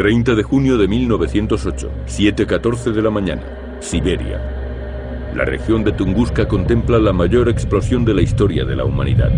[0.00, 3.42] 30 de junio de 1908, 7.14 de la mañana,
[3.80, 4.40] Siberia.
[5.34, 9.30] La región de Tunguska contempla la mayor explosión de la historia de la humanidad.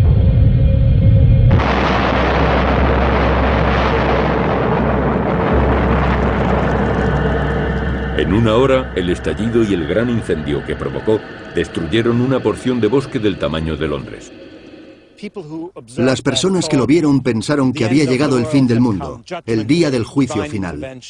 [8.17, 11.19] En una hora, el estallido y el gran incendio que provocó
[11.53, 14.31] destruyeron una porción de bosque del tamaño de Londres.
[15.97, 19.89] Las personas que lo vieron pensaron que había llegado el fin del mundo, el día
[19.89, 21.01] del juicio final.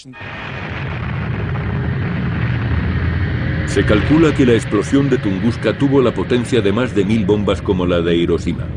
[3.68, 7.62] Se calcula que la explosión de Tunguska tuvo la potencia de más de mil bombas
[7.62, 8.68] como la de Hiroshima.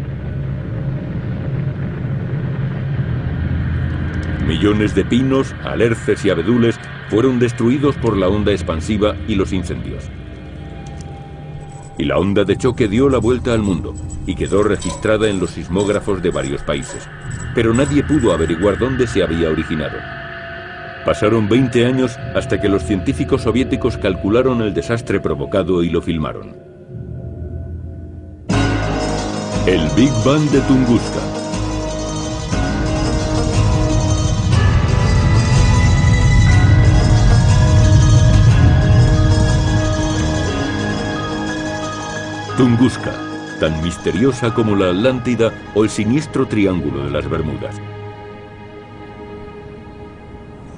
[4.47, 6.79] Millones de pinos, alerces y abedules
[7.11, 10.05] fueron destruidos por la onda expansiva y los incendios.
[11.99, 13.95] Y la onda de choque dio la vuelta al mundo
[14.27, 17.09] y quedó registrada en los sismógrafos de varios países.
[17.55, 19.97] Pero nadie pudo averiguar dónde se había originado.
[21.07, 26.57] Pasaron 20 años hasta que los científicos soviéticos calcularon el desastre provocado y lo filmaron.
[29.67, 31.36] El Big Bang de Tunguska.
[42.57, 43.13] Tunguska,
[43.61, 47.77] tan misteriosa como la Atlántida o el siniestro Triángulo de las Bermudas.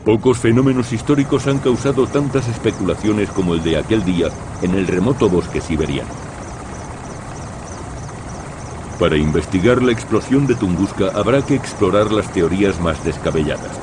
[0.04, 4.26] Pocos fenómenos históricos han causado tantas especulaciones como el de aquel día
[4.60, 6.10] en el remoto bosque siberiano.
[8.98, 13.78] Para investigar la explosión de Tunguska habrá que explorar las teorías más descabelladas.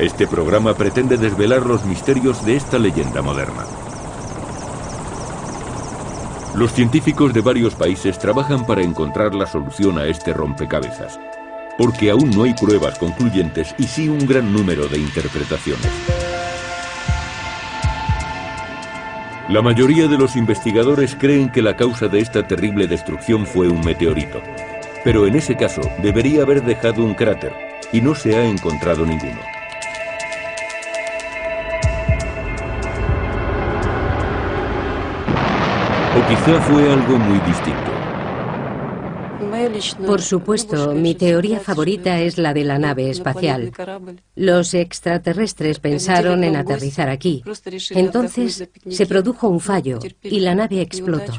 [0.00, 3.83] Este programa pretende desvelar los misterios de esta leyenda moderna.
[6.54, 11.18] Los científicos de varios países trabajan para encontrar la solución a este rompecabezas,
[11.76, 15.90] porque aún no hay pruebas concluyentes y sí un gran número de interpretaciones.
[19.48, 23.80] La mayoría de los investigadores creen que la causa de esta terrible destrucción fue un
[23.84, 24.40] meteorito,
[25.02, 27.52] pero en ese caso debería haber dejado un cráter
[27.92, 29.40] y no se ha encontrado ninguno.
[36.16, 37.90] O quizá fue algo muy distinto.
[40.06, 43.72] Por supuesto, mi teoría favorita es la de la nave espacial.
[44.34, 47.42] Los extraterrestres pensaron en aterrizar aquí.
[47.90, 51.32] Entonces se produjo un fallo y la nave explotó.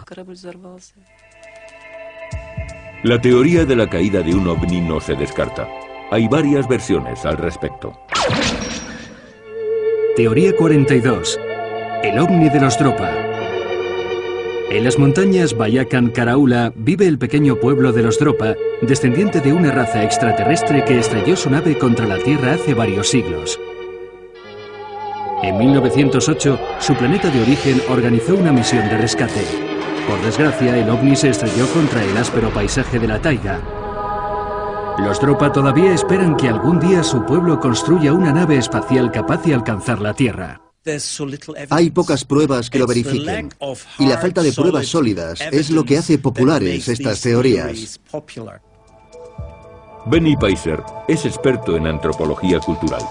[3.03, 5.67] La teoría de la caída de un ovni no se descarta.
[6.11, 7.93] Hay varias versiones al respecto.
[10.15, 11.39] Teoría 42.
[12.03, 13.24] El ovni de los Dropa.
[14.69, 19.71] En las montañas Bayakan Karaula vive el pequeño pueblo de los Dropa, descendiente de una
[19.71, 23.59] raza extraterrestre que estrelló su nave contra la Tierra hace varios siglos.
[25.43, 29.45] En 1908, su planeta de origen organizó una misión de rescate.
[30.09, 33.59] Por desgracia, el ovni se estrelló contra el áspero paisaje de la taiga.
[34.97, 39.53] Los Dropa todavía esperan que algún día su pueblo construya una nave espacial capaz de
[39.53, 40.64] alcanzar la Tierra.
[41.69, 43.49] Hay pocas pruebas que lo verifiquen,
[43.99, 47.99] y la falta de pruebas sólidas es lo que hace populares estas teorías.
[50.07, 53.01] Benny Paiser es experto en antropología cultural.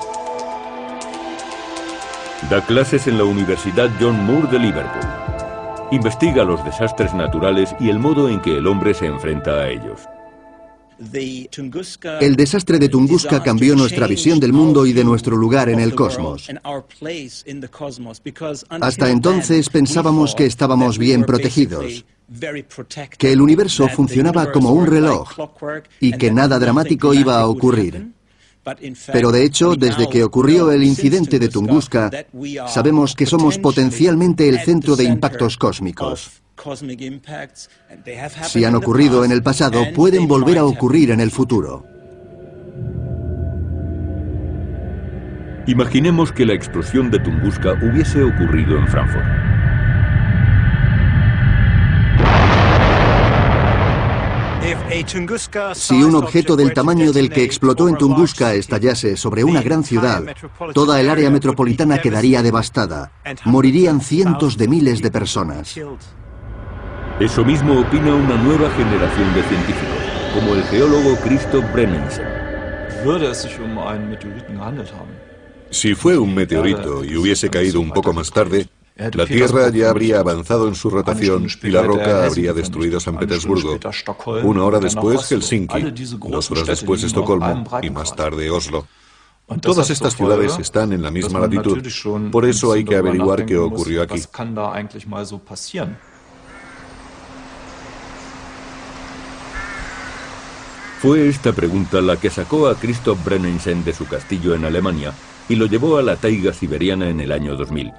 [2.48, 5.08] Da clases en la Universidad John Moore de Liverpool.
[5.90, 10.02] Investiga los desastres naturales y el modo en que el hombre se enfrenta a ellos.
[12.20, 15.94] El desastre de Tunguska cambió nuestra visión del mundo y de nuestro lugar en el
[15.94, 16.48] cosmos.
[18.80, 22.04] Hasta entonces pensábamos que estábamos bien protegidos,
[23.18, 25.30] que el universo funcionaba como un reloj
[26.00, 28.12] y que nada dramático iba a ocurrir.
[29.12, 32.10] Pero de hecho, desde que ocurrió el incidente de Tunguska,
[32.68, 36.42] sabemos que somos potencialmente el centro de impactos cósmicos.
[38.44, 41.84] Si han ocurrido en el pasado, pueden volver a ocurrir en el futuro.
[45.66, 49.24] Imaginemos que la explosión de Tunguska hubiese ocurrido en Frankfurt.
[55.74, 60.22] Si un objeto del tamaño del que explotó en Tunguska estallase sobre una gran ciudad,
[60.72, 63.12] toda el área metropolitana quedaría devastada.
[63.44, 65.78] Morirían cientos de miles de personas.
[67.20, 69.98] Eso mismo opina una nueva generación de científicos,
[70.34, 72.26] como el geólogo Christoph Brennensen.
[75.70, 80.20] Si fue un meteorito y hubiese caído un poco más tarde, la Tierra ya habría
[80.20, 83.78] avanzado en su rotación y la roca habría destruido San Petersburgo.
[84.44, 88.86] Una hora después Helsinki, dos horas después Estocolmo y más tarde Oslo.
[89.60, 91.82] Todas estas ciudades están en la misma latitud,
[92.30, 94.22] por eso hay que averiguar qué ocurrió aquí.
[101.00, 105.12] Fue esta pregunta la que sacó a Christoph Brennensen de su castillo en Alemania
[105.50, 107.92] y lo llevó a la taiga siberiana en el año 2000.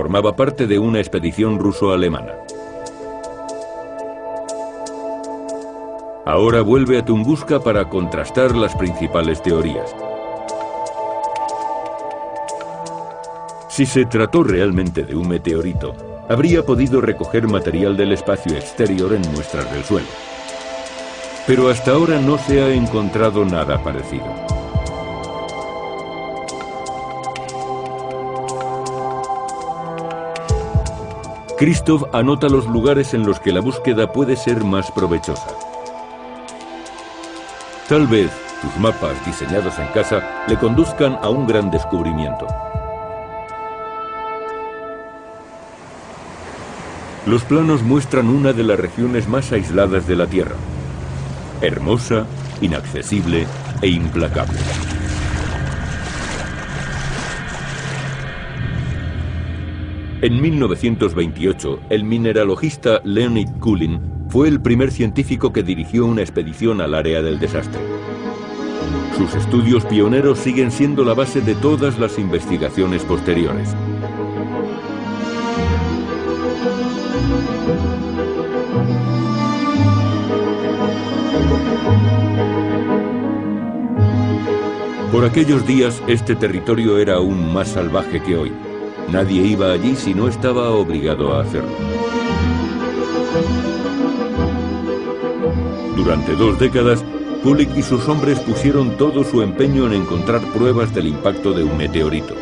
[0.00, 2.32] Formaba parte de una expedición ruso-alemana.
[6.24, 9.94] Ahora vuelve a Tunguska para contrastar las principales teorías.
[13.68, 15.94] Si se trató realmente de un meteorito,
[16.30, 20.08] habría podido recoger material del espacio exterior en muestras del suelo.
[21.46, 24.59] Pero hasta ahora no se ha encontrado nada parecido.
[31.60, 35.48] Christoph anota los lugares en los que la búsqueda puede ser más provechosa.
[37.86, 38.30] Tal vez
[38.62, 42.46] tus mapas diseñados en casa le conduzcan a un gran descubrimiento.
[47.26, 50.56] Los planos muestran una de las regiones más aisladas de la Tierra,
[51.60, 52.24] hermosa,
[52.62, 53.46] inaccesible
[53.82, 54.58] e implacable.
[60.22, 66.94] En 1928, el mineralogista Leonid Kulin fue el primer científico que dirigió una expedición al
[66.94, 67.80] área del desastre.
[69.16, 73.74] Sus estudios pioneros siguen siendo la base de todas las investigaciones posteriores.
[85.10, 88.69] Por aquellos días este territorio era aún más salvaje que hoy.
[89.12, 91.70] Nadie iba allí si no estaba obligado a hacerlo.
[95.96, 97.04] Durante dos décadas,
[97.42, 101.76] Kulik y sus hombres pusieron todo su empeño en encontrar pruebas del impacto de un
[101.76, 102.34] meteorito.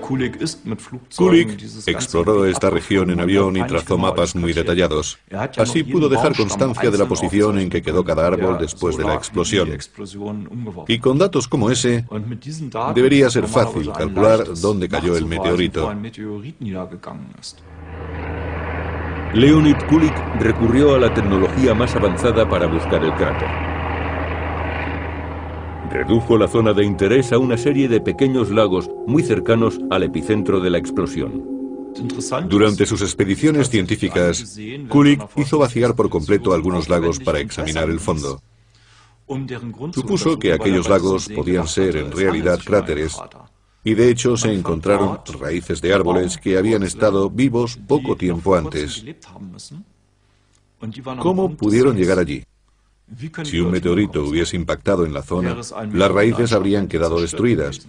[0.00, 5.18] Kulik exploró esta región en avión y trazó mapas muy detallados.
[5.56, 9.14] Así pudo dejar constancia de la posición en que quedó cada árbol después de la
[9.14, 9.68] explosión.
[10.88, 12.04] Y con datos como ese,
[12.94, 15.92] debería ser fácil calcular dónde cayó el meteorito.
[19.34, 23.73] Leonid Kulik recurrió a la tecnología más avanzada para buscar el cráter.
[25.90, 30.60] Redujo la zona de interés a una serie de pequeños lagos muy cercanos al epicentro
[30.60, 31.54] de la explosión.
[32.48, 34.58] Durante sus expediciones científicas,
[34.88, 38.42] Kulik hizo vaciar por completo algunos lagos para examinar el fondo.
[39.92, 43.16] Supuso que aquellos lagos podían ser en realidad cráteres
[43.84, 49.04] y de hecho se encontraron raíces de árboles que habían estado vivos poco tiempo antes.
[51.20, 52.44] ¿Cómo pudieron llegar allí?
[53.44, 55.56] Si un meteorito hubiese impactado en la zona,
[55.92, 57.86] las raíces habrían quedado destruidas.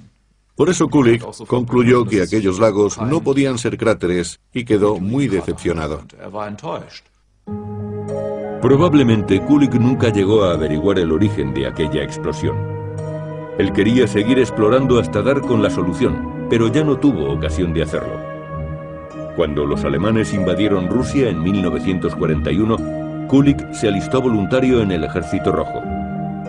[0.55, 6.03] Por eso Kulik concluyó que aquellos lagos no podían ser cráteres y quedó muy decepcionado.
[8.61, 12.55] Probablemente Kulik nunca llegó a averiguar el origen de aquella explosión.
[13.57, 17.83] Él quería seguir explorando hasta dar con la solución, pero ya no tuvo ocasión de
[17.83, 18.19] hacerlo.
[19.35, 25.81] Cuando los alemanes invadieron Rusia en 1941, Kulik se alistó voluntario en el Ejército Rojo.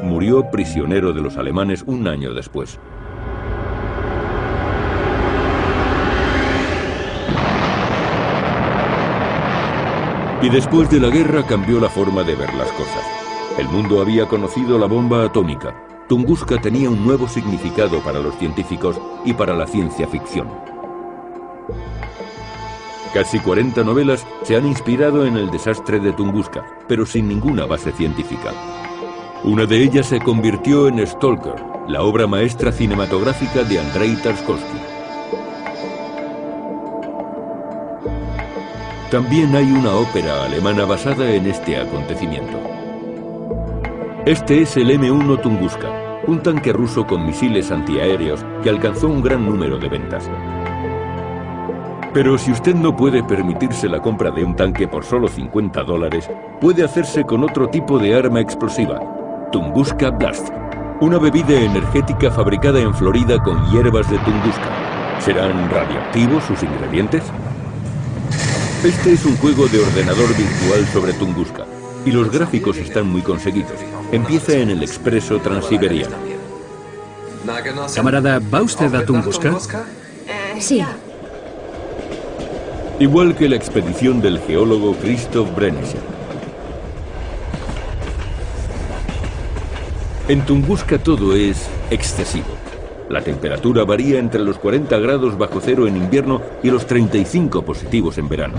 [0.02, 2.78] Murió prisionero de los alemanes un año después.
[10.42, 13.04] Y después de la guerra cambió la forma de ver las cosas.
[13.58, 15.74] El mundo había conocido la bomba atómica.
[16.10, 20.75] Tunguska tenía un nuevo significado para los científicos y para la ciencia ficción.
[23.16, 27.90] Casi 40 novelas se han inspirado en el desastre de Tunguska, pero sin ninguna base
[27.90, 28.52] científica.
[29.42, 31.54] Una de ellas se convirtió en Stalker,
[31.88, 34.78] la obra maestra cinematográfica de Andrei Tarkovsky.
[39.10, 42.60] También hay una ópera alemana basada en este acontecimiento.
[44.26, 49.46] Este es el M1 Tunguska, un tanque ruso con misiles antiaéreos que alcanzó un gran
[49.46, 50.28] número de ventas.
[52.16, 56.30] Pero si usted no puede permitirse la compra de un tanque por solo 50 dólares,
[56.62, 58.98] puede hacerse con otro tipo de arma explosiva,
[59.52, 60.48] Tunguska Blast,
[61.02, 65.20] una bebida energética fabricada en Florida con hierbas de Tunguska.
[65.20, 67.22] ¿Serán radioactivos sus ingredientes?
[68.82, 71.66] Este es un juego de ordenador virtual sobre Tunguska,
[72.06, 73.78] y los gráficos están muy conseguidos.
[74.10, 76.16] Empieza en el expreso transiberiano.
[77.94, 79.54] Camarada, ¿va usted a Tunguska?
[80.58, 80.82] Sí.
[82.98, 86.00] Igual que la expedición del geólogo Christoph Brennison.
[90.28, 92.46] En Tunguska todo es excesivo.
[93.08, 98.18] La temperatura varía entre los 40 grados bajo cero en invierno y los 35 positivos
[98.18, 98.54] en verano.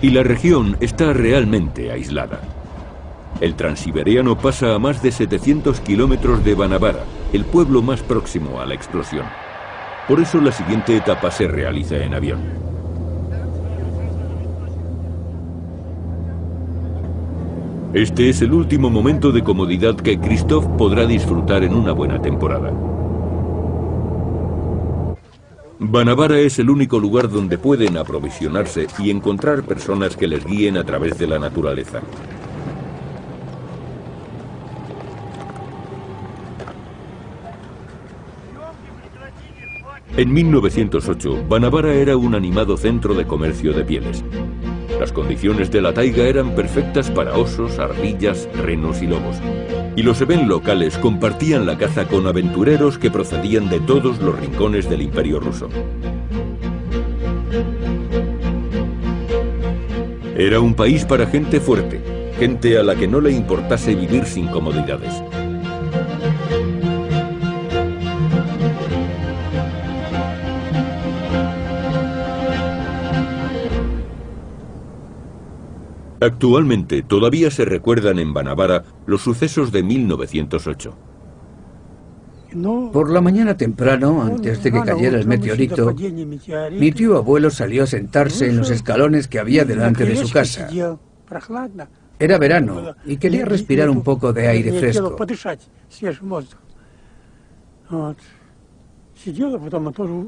[0.00, 2.40] Y la región está realmente aislada.
[3.40, 8.66] El transiberiano pasa a más de 700 kilómetros de Banabara, el pueblo más próximo a
[8.66, 9.26] la explosión.
[10.08, 12.72] Por eso la siguiente etapa se realiza en avión.
[17.94, 22.72] Este es el último momento de comodidad que Christoph podrá disfrutar en una buena temporada.
[25.78, 30.84] Banabara es el único lugar donde pueden aprovisionarse y encontrar personas que les guíen a
[30.84, 32.00] través de la naturaleza.
[40.16, 44.24] En 1908, Banabara era un animado centro de comercio de pieles.
[45.02, 49.34] Las condiciones de la taiga eran perfectas para osos, ardillas, renos y lobos.
[49.96, 54.88] Y los Eben locales compartían la caza con aventureros que procedían de todos los rincones
[54.88, 55.68] del imperio ruso.
[60.36, 62.00] Era un país para gente fuerte,
[62.38, 65.20] gente a la que no le importase vivir sin comodidades.
[76.22, 80.96] Actualmente todavía se recuerdan en Banabara los sucesos de 1908.
[82.92, 85.92] Por la mañana temprano, antes de que cayera el meteorito,
[86.78, 90.68] mi tío abuelo salió a sentarse en los escalones que había delante de su casa.
[92.18, 95.16] Era verano y quería respirar un poco de aire fresco.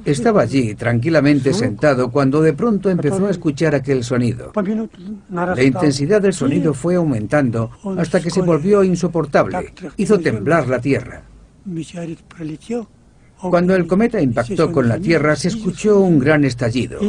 [0.04, 4.52] Estaba allí tranquilamente sentado cuando de pronto empezó a escuchar aquel sonido.
[5.30, 9.72] La intensidad del sonido fue aumentando hasta que se volvió insoportable.
[9.96, 11.22] Hizo temblar la Tierra.
[13.40, 17.00] Cuando el cometa impactó con la Tierra se escuchó un gran estallido.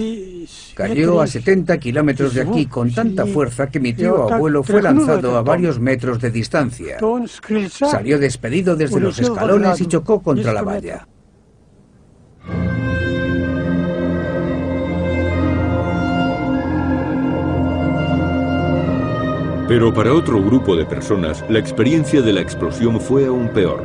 [0.73, 5.37] Cayó a 70 kilómetros de aquí con tanta fuerza que mi tío abuelo fue lanzado
[5.37, 6.97] a varios metros de distancia.
[7.69, 11.07] Salió despedido desde los escalones y chocó contra la valla.
[19.67, 23.83] Pero para otro grupo de personas, la experiencia de la explosión fue aún peor.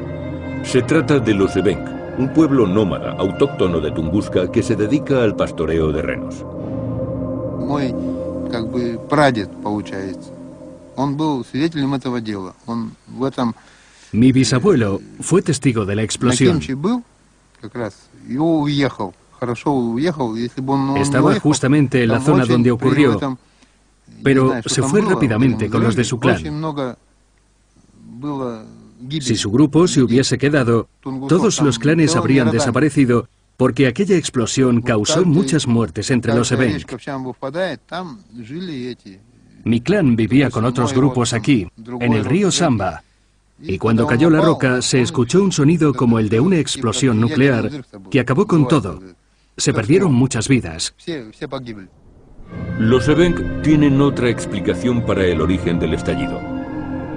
[0.62, 5.34] Se trata de los Evenk, un pueblo nómada autóctono de Tunguska que se dedica al
[5.34, 6.44] pastoreo de renos.
[14.12, 16.60] Mi bisabuelo fue testigo de la explosión.
[20.96, 23.18] Estaba justamente en la zona donde ocurrió,
[24.22, 26.42] pero se fue rápidamente con los de su clan.
[29.20, 30.88] Si su grupo se hubiese quedado,
[31.28, 36.90] todos los clanes habrían desaparecido porque aquella explosión causó muchas muertes entre los Evenk.
[39.64, 41.66] Mi clan vivía con otros grupos aquí,
[42.00, 43.02] en el río Samba,
[43.62, 47.84] y cuando cayó la roca se escuchó un sonido como el de una explosión nuclear
[48.10, 49.00] que acabó con todo.
[49.56, 50.94] Se perdieron muchas vidas.
[52.80, 56.40] Los Evenk tienen otra explicación para el origen del estallido.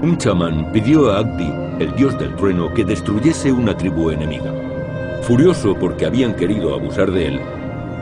[0.01, 4.53] Un chamán pidió a Agdi, el dios del trueno, que destruyese una tribu enemiga.
[5.21, 7.39] Furioso porque habían querido abusar de él,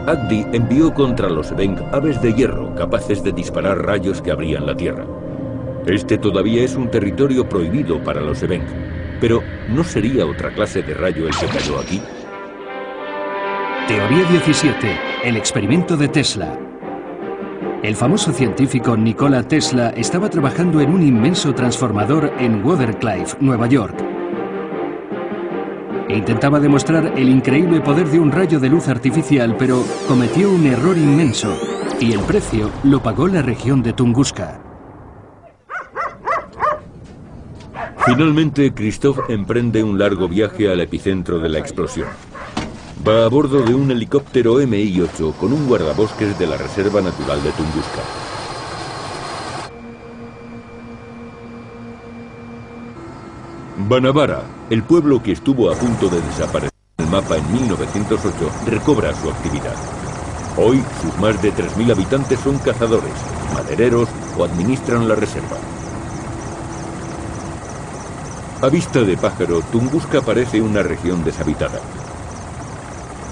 [0.08, 4.76] Agdi envió contra los Evenk aves de hierro capaces de disparar rayos que abrían la
[4.76, 5.06] tierra.
[5.86, 8.66] Este todavía es un territorio prohibido para los Evenk,
[9.20, 12.02] pero ¿no sería otra clase de rayo el que cayó aquí?
[13.88, 15.00] Teoría 17.
[15.26, 16.71] El experimento de Tesla.
[17.84, 23.96] El famoso científico Nikola Tesla estaba trabajando en un inmenso transformador en Watercliff, Nueva York.
[26.08, 30.96] Intentaba demostrar el increíble poder de un rayo de luz artificial, pero cometió un error
[30.96, 31.58] inmenso
[32.00, 34.62] y el precio lo pagó la región de Tunguska.
[38.06, 42.10] Finalmente, Christoph emprende un largo viaje al epicentro de la explosión.
[43.08, 47.52] Va a bordo de un helicóptero MI-8 con un guardabosques de la Reserva Natural de
[47.52, 48.02] Tunguska.
[53.90, 59.32] Banabara, el pueblo que estuvo a punto de desaparecer del mapa en 1908, recobra su
[59.32, 59.76] actividad.
[60.58, 63.14] Hoy, sus más de 3.000 habitantes son cazadores,
[63.56, 65.58] madereros o administran la reserva.
[68.62, 71.80] A vista de pájaro, Tunguska parece una región deshabitada.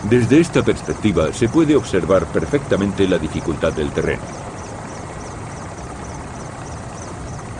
[0.03, 4.21] Desde esta perspectiva se puede observar perfectamente la dificultad del terreno.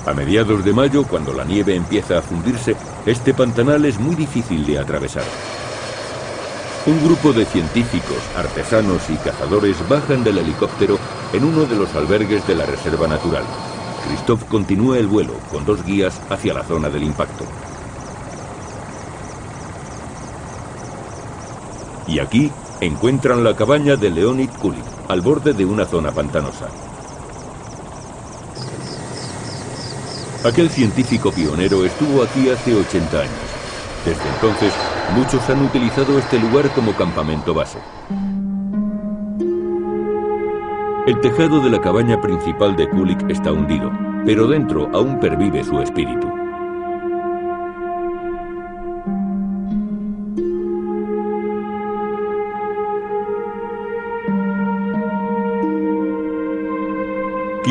[0.06, 4.66] A mediados de mayo, cuando la nieve empieza a fundirse, este pantanal es muy difícil
[4.66, 5.26] de atravesar.
[6.86, 10.98] Un grupo de científicos, artesanos y cazadores bajan del helicóptero
[11.34, 13.44] en uno de los albergues de la Reserva Natural.
[14.08, 17.44] Christoph continúa el vuelo con dos guías hacia la zona del impacto.
[22.10, 22.52] Y aquí
[22.82, 26.68] encuentran la cabaña de Leonid Kulik, al borde de una zona pantanosa.
[30.44, 33.32] Aquel científico pionero estuvo aquí hace 80 años.
[34.06, 34.74] Desde entonces,
[35.16, 37.78] muchos han utilizado este lugar como campamento base.
[41.06, 43.92] El tejado de la cabaña principal de Kulik está hundido,
[44.26, 46.28] pero dentro aún pervive su espíritu.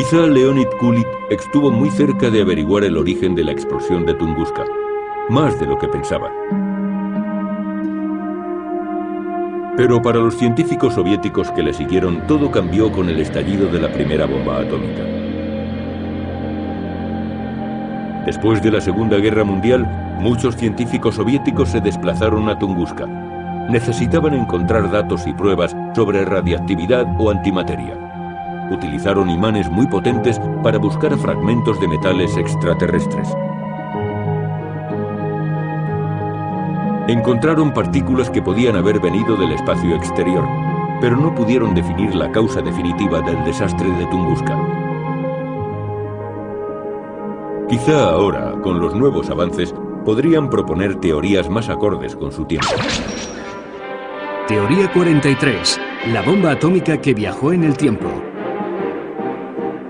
[0.09, 4.65] Quizá Leonid Kulik estuvo muy cerca de averiguar el origen de la explosión de Tunguska,
[5.29, 6.31] más de lo que pensaba.
[9.77, 13.93] Pero para los científicos soviéticos que le siguieron, todo cambió con el estallido de la
[13.93, 15.03] primera bomba atómica.
[18.25, 19.85] Después de la Segunda Guerra Mundial,
[20.19, 23.05] muchos científicos soviéticos se desplazaron a Tunguska.
[23.69, 28.08] Necesitaban encontrar datos y pruebas sobre radiactividad o antimateria
[28.71, 33.27] utilizaron imanes muy potentes para buscar fragmentos de metales extraterrestres.
[37.07, 40.45] Encontraron partículas que podían haber venido del espacio exterior,
[41.01, 44.57] pero no pudieron definir la causa definitiva del desastre de Tunguska.
[47.67, 49.73] Quizá ahora, con los nuevos avances,
[50.05, 52.67] podrían proponer teorías más acordes con su tiempo.
[54.47, 55.79] Teoría 43.
[56.13, 58.07] La bomba atómica que viajó en el tiempo.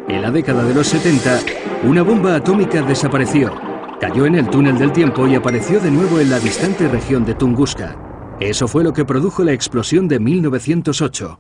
[0.10, 1.40] En la década de los 70,
[1.84, 3.54] una bomba atómica desapareció,
[4.02, 7.36] cayó en el túnel del tiempo y apareció de nuevo en la distante región de
[7.36, 7.96] Tunguska.
[8.40, 11.40] Eso fue lo que produjo la explosión de 1908.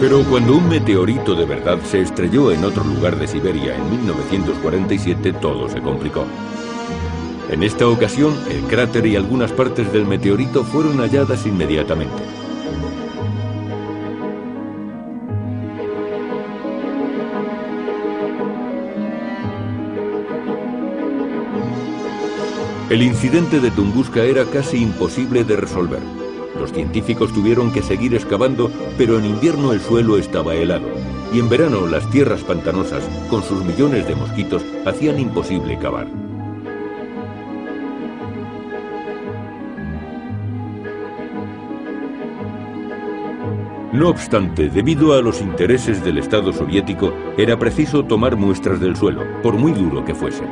[0.00, 5.32] Pero cuando un meteorito de verdad se estrelló en otro lugar de Siberia en 1947,
[5.40, 6.26] todo se complicó.
[7.50, 12.39] En esta ocasión, el cráter y algunas partes del meteorito fueron halladas inmediatamente.
[22.90, 26.00] El incidente de Tunguska era casi imposible de resolver.
[26.58, 30.88] Los científicos tuvieron que seguir excavando, pero en invierno el suelo estaba helado.
[31.32, 36.08] Y en verano las tierras pantanosas, con sus millones de mosquitos, hacían imposible cavar.
[43.92, 49.22] No obstante, debido a los intereses del Estado soviético, era preciso tomar muestras del suelo,
[49.44, 50.42] por muy duro que fuese.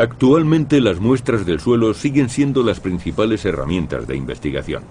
[0.00, 4.84] Actualmente las muestras del suelo siguen siendo las principales herramientas de investigación.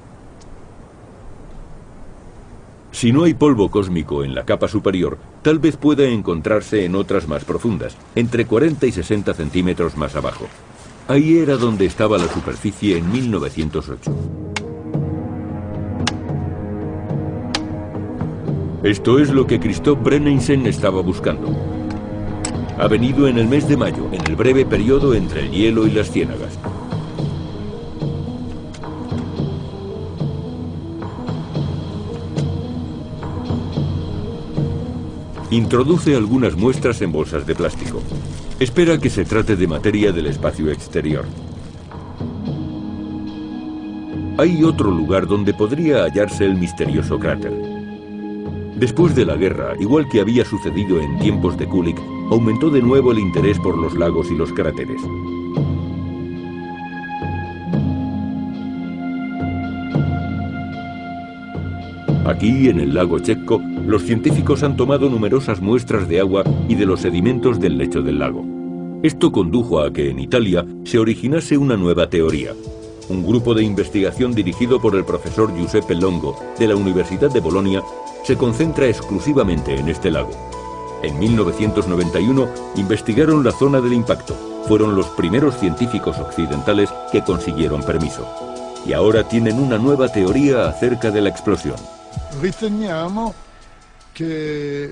[2.92, 7.26] Si no hay polvo cósmico en la capa superior, tal vez pueda encontrarse en otras
[7.30, 10.48] más profundas, entre 40 y 60 centímetros más abajo.
[11.08, 14.12] Ahí era donde estaba la superficie en 1908.
[18.84, 21.87] Esto es lo que Christoph Brennansen estaba buscando
[22.80, 25.92] ha venido en el mes de mayo, en el breve periodo entre el hielo y
[25.92, 26.58] las ciénagas.
[35.50, 38.02] Introduce algunas muestras en bolsas de plástico.
[38.60, 41.26] Espera que se trate de materia del espacio exterior.
[44.38, 47.54] Hay otro lugar donde podría hallarse el misterioso cráter.
[48.76, 51.98] Después de la guerra, igual que había sucedido en tiempos de Kulik,
[52.30, 55.02] aumentó de nuevo el interés por los lagos y los cráteres.
[62.26, 66.86] Aquí, en el lago Chekko, los científicos han tomado numerosas muestras de agua y de
[66.86, 68.46] los sedimentos del lecho del lago.
[69.02, 72.52] Esto condujo a que en Italia se originase una nueva teoría.
[73.08, 77.82] Un grupo de investigación dirigido por el profesor Giuseppe Longo de la Universidad de Bolonia
[78.24, 80.47] se concentra exclusivamente en este lago.
[81.04, 84.36] En 1991 investigaron la zona del impacto.
[84.68, 88.28] Fueron los primeros científicos occidentales que consiguieron permiso.
[88.86, 91.76] Y ahora tienen una nueva teoría acerca de la explosión.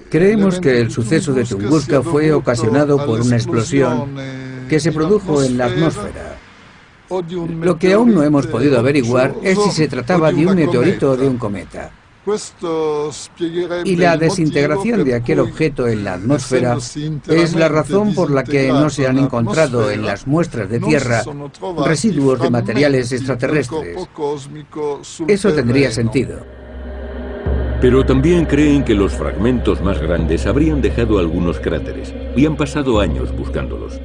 [0.10, 4.16] Creemos que el suceso de Tunguska fue ocasionado por una explosión
[4.70, 6.38] que se produjo en la atmósfera.
[7.62, 11.18] Lo que aún no hemos podido averiguar es si se trataba de un meteorito o
[11.18, 11.92] de un cometa.
[13.84, 16.78] Y la desintegración de aquel objeto en la atmósfera
[17.28, 21.24] es la razón por la que no se han encontrado en las muestras de tierra
[21.86, 23.98] residuos de materiales extraterrestres.
[25.28, 26.40] Eso tendría sentido.
[27.82, 33.00] Pero también creen que los fragmentos más grandes habrían dejado algunos cráteres y han pasado
[33.00, 34.00] años buscándolos.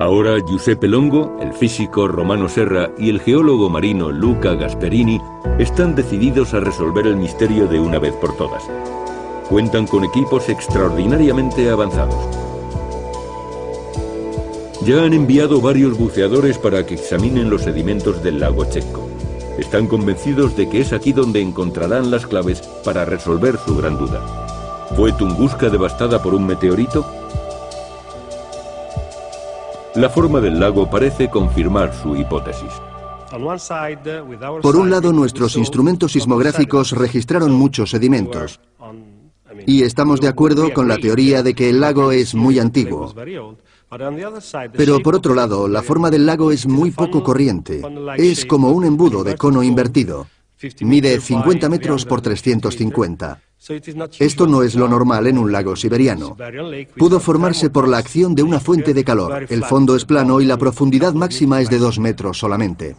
[0.00, 5.20] Ahora Giuseppe Longo, el físico Romano Serra y el geólogo marino Luca Gasperini
[5.58, 8.64] están decididos a resolver el misterio de una vez por todas.
[9.50, 12.16] Cuentan con equipos extraordinariamente avanzados.
[14.86, 19.06] Ya han enviado varios buceadores para que examinen los sedimentos del lago Checo.
[19.58, 24.22] Están convencidos de que es aquí donde encontrarán las claves para resolver su gran duda.
[24.96, 27.04] ¿Fue Tunguska devastada por un meteorito?
[29.96, 32.70] La forma del lago parece confirmar su hipótesis.
[34.62, 38.60] Por un lado, nuestros instrumentos sismográficos registraron muchos sedimentos.
[39.66, 43.12] Y estamos de acuerdo con la teoría de que el lago es muy antiguo.
[44.76, 47.82] Pero por otro lado, la forma del lago es muy poco corriente.
[48.16, 50.28] Es como un embudo de cono invertido.
[50.80, 53.40] Mide 50 metros por 350.
[54.18, 56.36] Esto no es lo normal en un lago siberiano.
[56.96, 59.46] Pudo formarse por la acción de una fuente de calor.
[59.48, 62.96] El fondo es plano y la profundidad máxima es de dos metros solamente.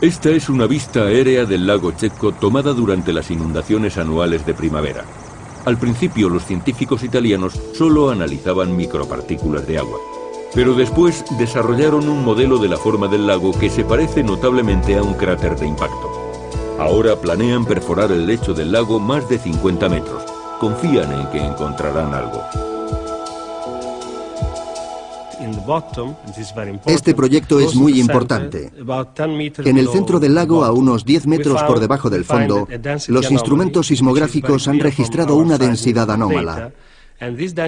[0.00, 5.04] Esta es una vista aérea del lago Checo tomada durante las inundaciones anuales de primavera.
[5.64, 9.98] Al principio los científicos italianos solo analizaban micropartículas de agua,
[10.54, 15.02] pero después desarrollaron un modelo de la forma del lago que se parece notablemente a
[15.02, 16.10] un cráter de impacto.
[16.78, 20.22] Ahora planean perforar el lecho del lago más de 50 metros.
[20.58, 22.42] Confían en que encontrarán algo.
[26.86, 28.70] Este proyecto es muy importante.
[29.64, 32.68] En el centro del lago, a unos 10 metros por debajo del fondo,
[33.08, 36.72] los instrumentos sismográficos han registrado una densidad anómala.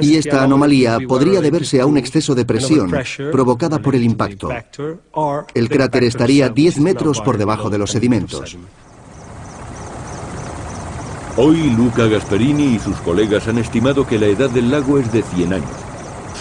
[0.03, 2.93] Y esta anomalía podría deberse a un exceso de presión
[3.31, 4.51] provocada por el impacto.
[5.55, 8.57] El cráter estaría 10 metros por debajo de los sedimentos.
[11.37, 15.23] Hoy Luca Gasperini y sus colegas han estimado que la edad del lago es de
[15.23, 15.71] 100 años.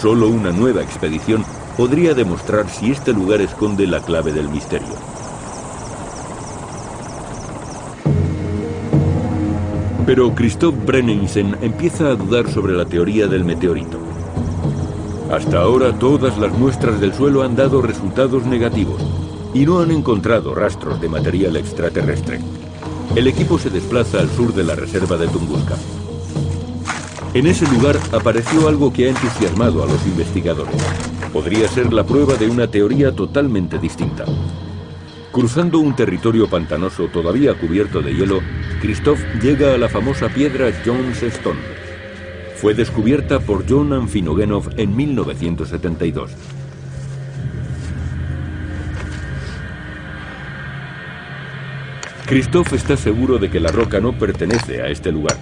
[0.00, 1.44] Solo una nueva expedición
[1.76, 4.94] podría demostrar si este lugar esconde la clave del misterio.
[10.06, 13.98] Pero Christoph Brenningsen empieza a dudar sobre la teoría del meteorito.
[15.32, 19.00] Hasta ahora todas las muestras del suelo han dado resultados negativos
[19.54, 22.38] y no han encontrado rastros de material extraterrestre.
[23.16, 25.76] El equipo se desplaza al sur de la reserva de Tunguska.
[27.32, 30.76] En ese lugar apareció algo que ha entusiasmado a los investigadores.
[31.32, 34.24] Podría ser la prueba de una teoría totalmente distinta.
[35.34, 38.40] Cruzando un territorio pantanoso todavía cubierto de hielo,
[38.80, 41.58] Christoph llega a la famosa piedra Jones Stone.
[42.54, 46.30] Fue descubierta por John Anfinogenov en 1972.
[52.26, 55.36] Christoph está seguro de que la roca no pertenece a este lugar.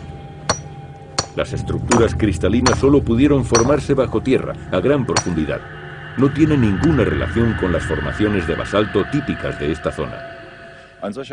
[1.36, 5.81] Las estructuras cristalinas solo pudieron formarse bajo tierra, a gran profundidad.
[6.18, 10.38] No tienen ninguna relación con las formaciones de basalto típicas de esta zona.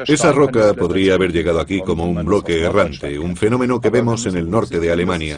[0.07, 4.35] Esa roca podría haber llegado aquí como un bloque errante, un fenómeno que vemos en
[4.35, 5.37] el norte de Alemania.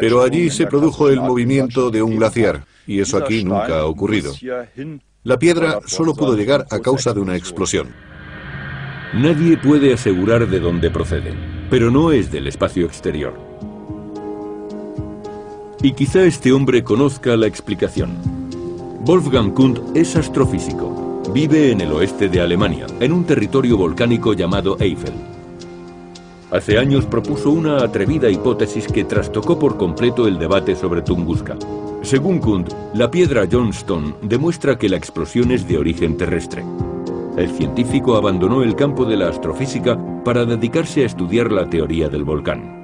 [0.00, 4.32] Pero allí se produjo el movimiento de un glaciar, y eso aquí nunca ha ocurrido.
[5.22, 7.88] La piedra solo pudo llegar a causa de una explosión.
[9.14, 11.32] Nadie puede asegurar de dónde procede,
[11.70, 13.34] pero no es del espacio exterior.
[15.80, 18.37] Y quizá este hombre conozca la explicación.
[19.08, 21.22] Wolfgang Kund es astrofísico.
[21.32, 25.14] Vive en el oeste de Alemania, en un territorio volcánico llamado Eiffel.
[26.50, 31.56] Hace años propuso una atrevida hipótesis que trastocó por completo el debate sobre Tunguska.
[32.02, 36.62] Según Kund, la piedra Johnstone demuestra que la explosión es de origen terrestre
[37.38, 42.24] el científico abandonó el campo de la astrofísica para dedicarse a estudiar la teoría del
[42.24, 42.76] volcán.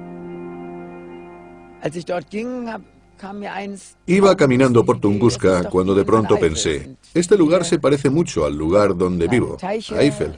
[4.05, 8.95] Iba caminando por Tunguska cuando de pronto pensé, este lugar se parece mucho al lugar
[8.97, 10.35] donde vivo, a Eiffel.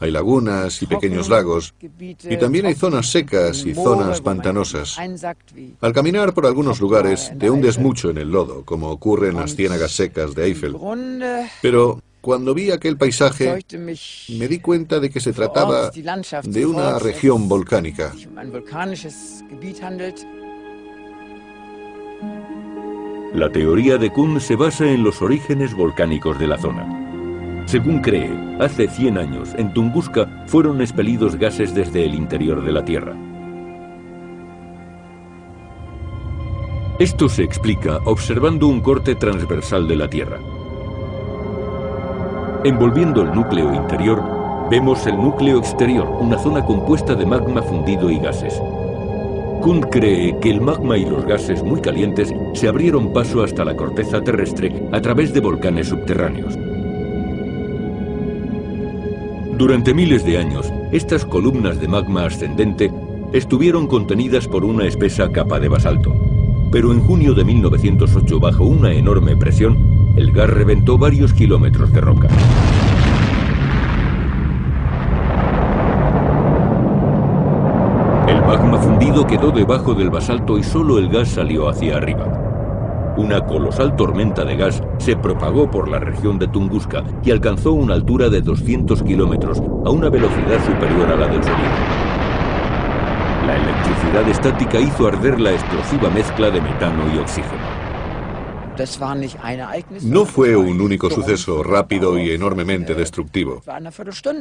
[0.00, 4.98] Hay lagunas y pequeños lagos, y también hay zonas secas y zonas pantanosas.
[5.80, 9.54] Al caminar por algunos lugares te hundes mucho en el lodo, como ocurre en las
[9.54, 10.76] ciénagas secas de Eiffel.
[11.62, 13.64] Pero Cuando vi aquel paisaje,
[14.28, 15.90] me di cuenta de que se trataba
[16.42, 18.12] de una región volcánica.
[23.34, 27.64] La teoría de Kuhn se basa en los orígenes volcánicos de la zona.
[27.66, 32.84] Según cree, hace 100 años, en Tunguska fueron expelidos gases desde el interior de la
[32.84, 33.14] Tierra.
[36.98, 40.38] Esto se explica observando un corte transversal de la Tierra.
[42.64, 44.20] Envolviendo el núcleo interior,
[44.68, 48.60] vemos el núcleo exterior, una zona compuesta de magma fundido y gases.
[49.60, 53.76] Kuhn cree que el magma y los gases muy calientes se abrieron paso hasta la
[53.76, 56.56] corteza terrestre a través de volcanes subterráneos.
[59.58, 62.92] Durante miles de años, estas columnas de magma ascendente
[63.32, 66.14] estuvieron contenidas por una espesa capa de basalto.
[66.70, 72.00] Pero en junio de 1908, bajo una enorme presión, el gas reventó varios kilómetros de
[72.00, 72.28] roca.
[78.78, 83.14] El fundido quedó debajo del basalto y solo el gas salió hacia arriba.
[83.16, 87.94] Una colosal tormenta de gas se propagó por la región de Tunguska y alcanzó una
[87.94, 91.68] altura de 200 kilómetros, a una velocidad superior a la del sonido.
[93.46, 97.77] La electricidad estática hizo arder la explosiva mezcla de metano y oxígeno.
[100.02, 103.62] No fue un único suceso rápido y enormemente destructivo.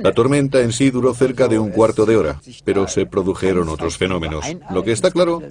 [0.04, 3.98] La tormenta en sí duró cerca de un cuarto de hora, pero se produjeron otros
[3.98, 4.46] fenómenos.
[4.72, 5.42] Lo que está claro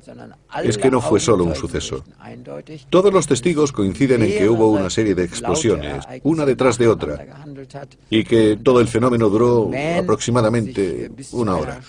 [0.63, 2.05] es que no fue solo un suceso.
[2.91, 7.27] Todos los testigos coinciden en que hubo una serie de explosiones, una detrás de otra,
[8.11, 11.81] y que todo el fenómeno duró aproximadamente una hora.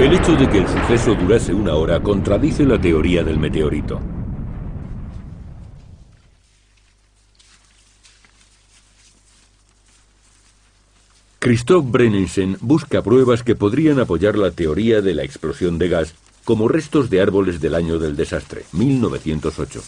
[0.00, 4.00] El hecho de que el suceso durase una hora contradice la teoría del meteorito.
[11.38, 16.66] Christoph Brennensen busca pruebas que podrían apoyar la teoría de la explosión de gas como
[16.66, 19.82] restos de árboles del año del desastre, 1908.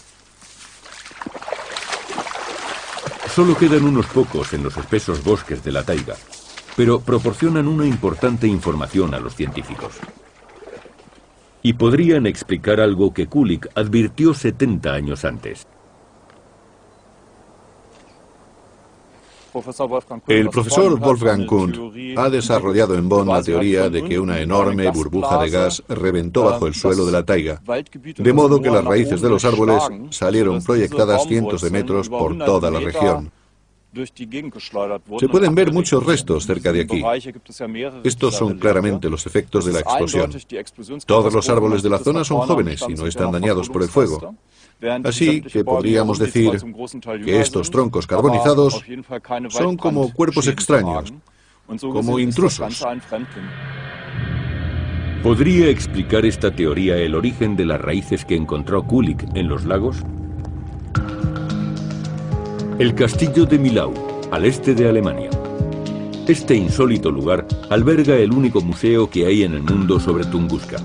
[3.35, 6.17] Solo quedan unos pocos en los espesos bosques de la taiga,
[6.77, 9.93] pero proporcionan una importante información a los científicos.
[11.63, 15.67] Y podrían explicar algo que Kulik advirtió 70 años antes.
[20.29, 25.43] El profesor Wolfgang Kuhn ha desarrollado en Bonn la teoría de que una enorme burbuja
[25.43, 27.61] de gas reventó bajo el suelo de la taiga,
[28.17, 32.71] de modo que las raíces de los árboles salieron proyectadas cientos de metros por toda
[32.71, 33.31] la región.
[35.19, 37.03] Se pueden ver muchos restos cerca de aquí.
[38.05, 40.31] Estos son claramente los efectos de la explosión.
[41.05, 44.35] Todos los árboles de la zona son jóvenes y no están dañados por el fuego.
[45.05, 46.51] Así que podríamos decir
[47.25, 48.83] que estos troncos carbonizados
[49.51, 51.13] son como cuerpos extraños,
[51.81, 52.85] como intrusos.
[55.23, 59.99] ¿Podría explicar esta teoría el origen de las raíces que encontró Kulik en los lagos?
[62.83, 63.95] El castillo de Milau,
[64.33, 65.31] al este de Alemania.
[66.27, 70.79] Este insólito lugar alberga el único museo que hay en el mundo sobre Tunguska.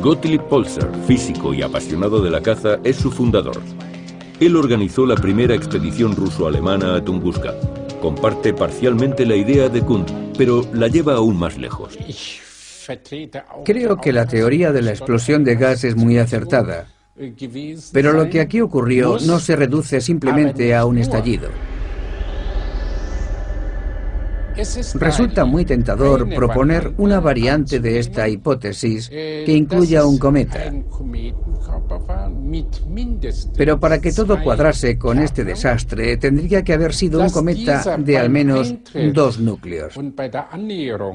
[0.00, 3.60] Gottlieb Polzer, físico y apasionado de la caza, es su fundador.
[4.38, 7.52] Él organizó la primera expedición ruso-alemana a Tunguska.
[8.00, 10.06] Comparte parcialmente la idea de Kuhn,
[10.38, 11.98] pero la lleva aún más lejos.
[13.64, 16.86] Creo que la teoría de la explosión de gas es muy acertada.
[17.92, 21.48] Pero lo que aquí ocurrió no se reduce simplemente a un estallido.
[24.94, 30.72] Resulta muy tentador proponer una variante de esta hipótesis que incluya un cometa.
[33.56, 38.18] Pero para que todo cuadrase con este desastre, tendría que haber sido un cometa de
[38.18, 38.74] al menos
[39.12, 39.94] dos núcleos.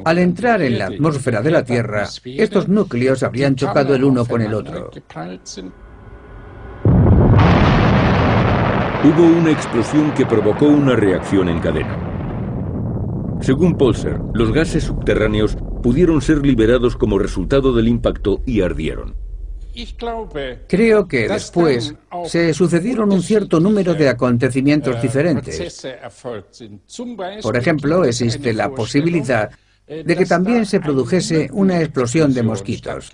[0.06, 4.42] Al entrar en la atmósfera de la Tierra, estos núcleos habrían chocado el uno con
[4.42, 4.90] el otro.
[9.06, 11.98] Hubo una explosión que provocó una reacción en cadena.
[13.42, 19.16] Según Polser, los gases subterráneos pudieron ser liberados como resultado del impacto y ardieron.
[20.70, 21.94] Creo que después
[22.28, 25.86] se sucedieron un cierto número de acontecimientos diferentes.
[27.42, 29.52] Por ejemplo, existe la posibilidad
[29.86, 33.12] de que también se produjese una explosión de mosquitos.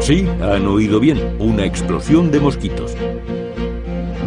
[0.00, 2.96] Sí, han oído bien, una explosión de mosquitos.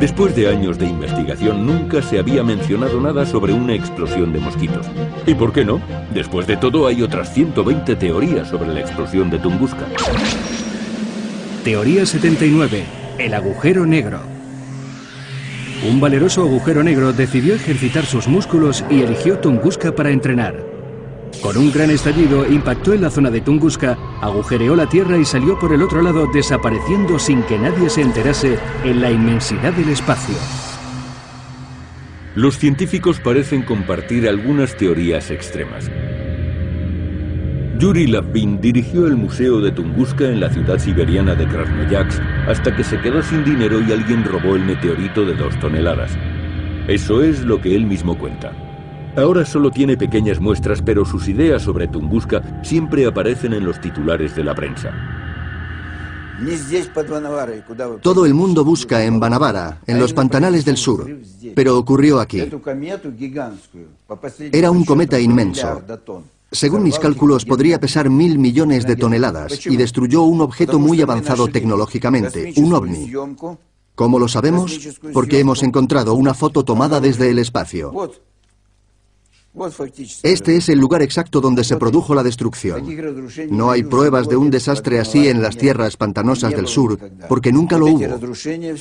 [0.03, 4.85] Después de años de investigación nunca se había mencionado nada sobre una explosión de mosquitos.
[5.25, 5.79] ¿Y por qué no?
[6.13, 9.85] Después de todo hay otras 120 teorías sobre la explosión de Tunguska.
[11.63, 12.83] Teoría 79.
[13.17, 14.19] El agujero negro.
[15.89, 20.72] Un valeroso agujero negro decidió ejercitar sus músculos y eligió Tunguska para entrenar.
[21.41, 25.59] Con un gran estallido impactó en la zona de Tunguska, agujereó la Tierra y salió
[25.59, 30.35] por el otro lado desapareciendo sin que nadie se enterase en la inmensidad del espacio.
[32.35, 35.91] Los científicos parecen compartir algunas teorías extremas.
[37.77, 42.83] Yuri Lavin dirigió el Museo de Tunguska en la ciudad siberiana de Krasnoyarsk hasta que
[42.83, 46.17] se quedó sin dinero y alguien robó el meteorito de dos toneladas.
[46.87, 48.72] Eso es lo que él mismo cuenta.
[49.15, 54.35] Ahora solo tiene pequeñas muestras, pero sus ideas sobre Tunguska siempre aparecen en los titulares
[54.35, 54.91] de la prensa.
[58.01, 61.07] Todo el mundo busca en Banavara, en los pantanales del sur,
[61.53, 62.49] pero ocurrió aquí.
[64.51, 65.81] Era un cometa inmenso.
[66.51, 71.47] Según mis cálculos, podría pesar mil millones de toneladas y destruyó un objeto muy avanzado
[71.47, 73.11] tecnológicamente, un ovni.
[73.95, 74.79] ¿Cómo lo sabemos?
[75.13, 77.93] Porque hemos encontrado una foto tomada desde el espacio.
[80.23, 82.83] Este es el lugar exacto donde se produjo la destrucción.
[83.51, 86.97] No hay pruebas de un desastre así en las tierras pantanosas del sur,
[87.29, 88.19] porque nunca lo hubo.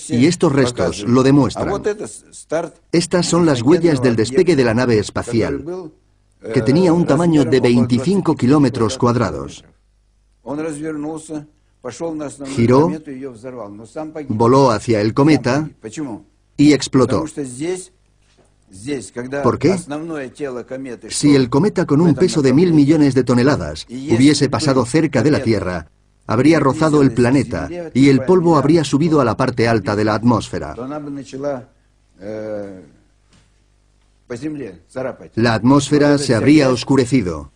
[0.09, 1.83] Y estos restos lo demuestran.
[2.91, 5.93] Estas son las huellas del despegue de la nave espacial,
[6.55, 9.65] que tenía un tamaño de 25 kilómetros cuadrados.
[12.47, 12.91] Giró,
[14.29, 15.69] voló hacia el cometa
[16.57, 17.25] y explotó.
[19.43, 19.77] ¿Por qué?
[21.09, 25.31] Si el cometa con un peso de mil millones de toneladas hubiese pasado cerca de
[25.31, 25.89] la Tierra,
[26.27, 30.15] habría rozado el planeta y el polvo habría subido a la parte alta de la
[30.15, 30.75] atmósfera.
[35.35, 37.51] La atmósfera se habría oscurecido.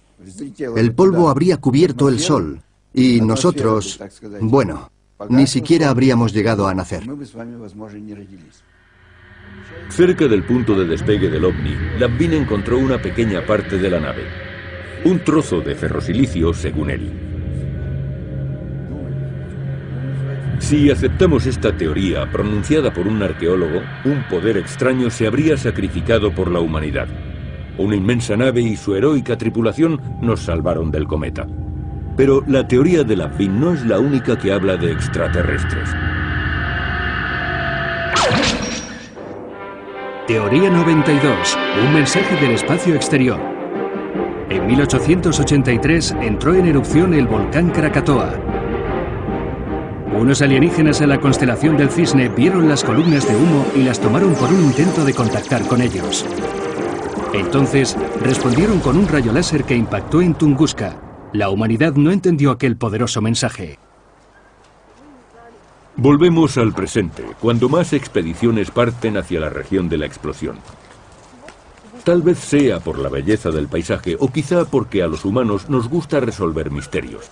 [0.77, 2.61] El polvo habría cubierto el sol.
[2.93, 4.01] Y nosotros,
[4.41, 4.91] bueno,
[5.29, 7.07] ni siquiera habríamos llegado a nacer.
[9.89, 14.25] Cerca del punto de despegue del ovni, Lambin encontró una pequeña parte de la nave.
[15.05, 17.11] Un trozo de ferrosilicio, según él.
[20.59, 26.51] Si aceptamos esta teoría pronunciada por un arqueólogo, un poder extraño se habría sacrificado por
[26.51, 27.07] la humanidad.
[27.79, 31.47] Una inmensa nave y su heroica tripulación nos salvaron del cometa.
[32.17, 35.91] Pero la teoría de Lambin no es la única que habla de extraterrestres.
[40.27, 41.57] Teoría 92.
[41.85, 43.39] Un mensaje del espacio exterior.
[44.51, 48.35] En 1883 entró en erupción el volcán Krakatoa.
[50.19, 54.35] Unos alienígenas en la constelación del Cisne vieron las columnas de humo y las tomaron
[54.35, 56.27] por un intento de contactar con ellos.
[57.33, 60.97] Entonces respondieron con un rayo láser que impactó en Tunguska.
[61.35, 63.79] La humanidad no entendió aquel poderoso mensaje.
[65.99, 70.59] Volvemos al presente, cuando más expediciones parten hacia la región de la explosión.
[72.05, 75.89] Tal vez sea por la belleza del paisaje o quizá porque a los humanos nos
[75.89, 77.31] gusta resolver misterios.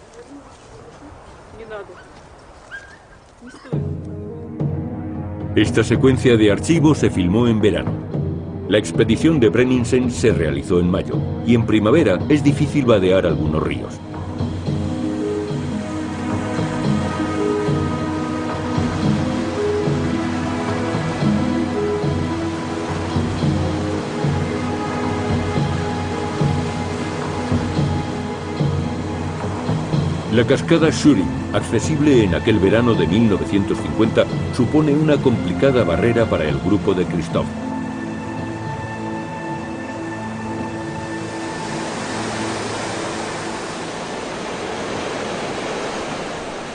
[5.54, 7.92] Esta secuencia de archivos se filmó en verano.
[8.68, 13.62] La expedición de Brenninsen se realizó en mayo y en primavera es difícil vadear algunos
[13.62, 14.00] ríos.
[30.34, 34.24] La cascada Shurin, accesible en aquel verano de 1950,
[34.56, 37.46] supone una complicada barrera para el grupo de Christoph.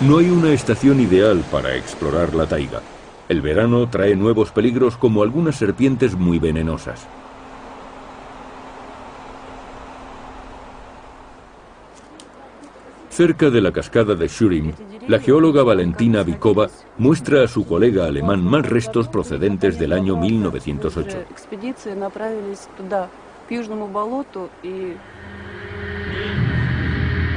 [0.08, 2.82] No hay una estación ideal para explorar la taiga.
[3.28, 7.06] El verano trae nuevos peligros como algunas serpientes muy venenosas.
[13.20, 14.74] Cerca de la cascada de Shurin,
[15.10, 21.18] la geóloga Valentina Vikova muestra a su colega alemán más restos procedentes del año 1908.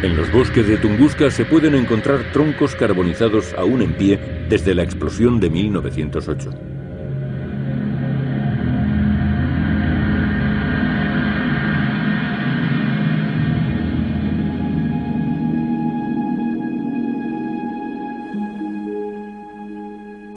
[0.02, 4.84] En los bosques de Tunguska se pueden encontrar troncos carbonizados aún en pie desde la
[4.84, 6.50] explosión de 1908.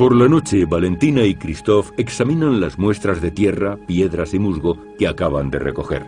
[0.05, 5.07] Por la noche, Valentina y Christoph examinan las muestras de tierra, piedras y musgo que
[5.07, 6.05] acaban de recoger.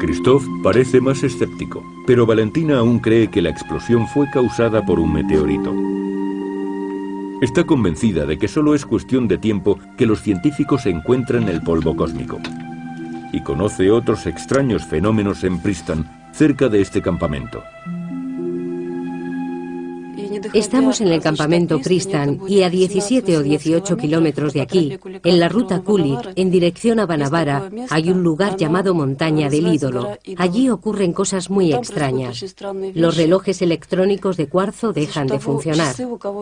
[0.00, 5.12] Christoph parece más escéptico, pero Valentina aún cree que la explosión fue causada por un
[5.12, 5.72] meteorito.
[7.40, 11.94] Está convencida de que solo es cuestión de tiempo que los científicos encuentren el polvo
[11.94, 12.40] cósmico.
[13.32, 17.62] Y conoce otros extraños fenómenos en Pristan, cerca de este campamento.
[20.52, 25.48] Estamos en el campamento Pristan y a 17 o 18 kilómetros de aquí, en la
[25.48, 30.18] ruta Kulik, en dirección a Banavara, hay un lugar llamado Montaña del Ídolo.
[30.36, 32.44] Allí ocurren cosas muy extrañas.
[32.94, 35.94] Los relojes electrónicos de cuarzo dejan de funcionar.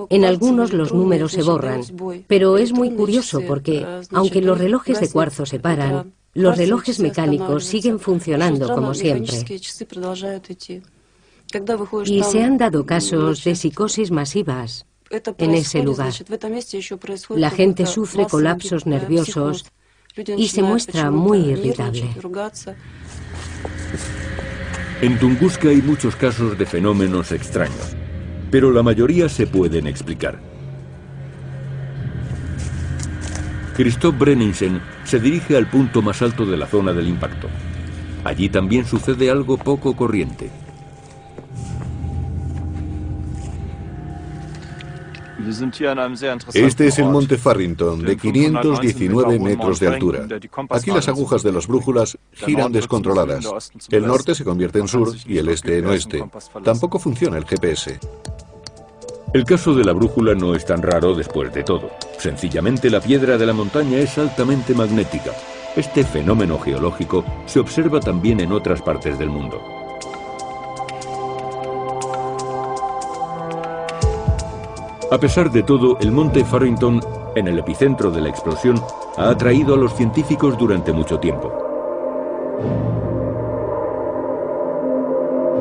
[0.09, 1.83] En algunos los números se borran.
[2.27, 7.65] Pero es muy curioso porque, aunque los relojes de cuarzo se paran, los relojes mecánicos
[7.65, 9.45] siguen funcionando como siempre.
[12.07, 14.87] Y se han dado casos de psicosis masivas
[15.39, 16.13] en ese lugar.
[17.31, 19.65] La gente sufre colapsos nerviosos
[20.17, 22.09] y se muestra muy irritable.
[25.01, 27.97] En Tunguska hay muchos casos de fenómenos extraños,
[28.51, 30.41] pero la mayoría se pueden explicar.
[33.75, 37.49] Christoph Brenningsen se dirige al punto más alto de la zona del impacto.
[38.25, 40.51] Allí también sucede algo poco corriente.
[46.55, 50.27] Este es el monte Farrington, de 519 metros de altura.
[50.71, 53.73] Aquí las agujas de las brújulas giran descontroladas.
[53.91, 56.25] El norte se convierte en sur y el este en oeste.
[56.65, 57.99] Tampoco funciona el GPS.
[59.33, 61.91] El caso de la brújula no es tan raro después de todo.
[62.19, 65.33] Sencillamente la piedra de la montaña es altamente magnética.
[65.77, 69.80] Este fenómeno geológico se observa también en otras partes del mundo.
[75.11, 77.01] A pesar de todo, el monte Farrington,
[77.35, 78.81] en el epicentro de la explosión,
[79.17, 81.53] ha atraído a los científicos durante mucho tiempo.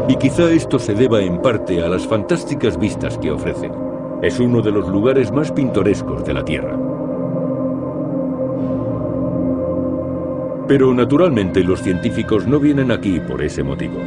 [0.08, 3.72] Y quizá esto se deba en parte a las fantásticas vistas que ofrece.
[4.22, 6.78] Es uno de los lugares más pintorescos de la Tierra.
[10.68, 13.98] Pero naturalmente los científicos no vienen aquí por ese motivo.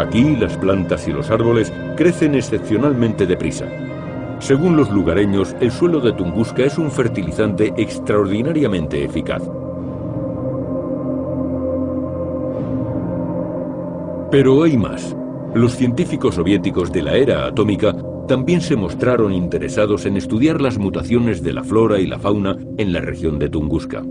[0.00, 3.66] Aquí las plantas y los árboles crecen excepcionalmente deprisa.
[4.38, 9.42] Según los lugareños, el suelo de Tunguska es un fertilizante extraordinariamente eficaz.
[14.30, 15.14] Pero hay más.
[15.54, 17.94] Los científicos soviéticos de la era atómica
[18.26, 22.94] también se mostraron interesados en estudiar las mutaciones de la flora y la fauna en
[22.94, 24.02] la región de Tunguska.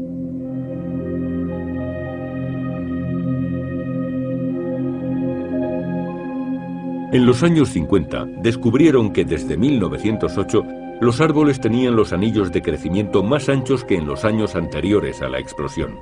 [7.12, 10.64] En los años 50 descubrieron que desde 1908
[11.02, 15.28] los árboles tenían los anillos de crecimiento más anchos que en los años anteriores a
[15.28, 15.98] la explosión.